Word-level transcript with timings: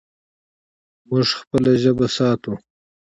موږ 1.07 1.27
خپله 1.39 1.71
ژبه 1.81 2.07
ساتو. 2.15 2.53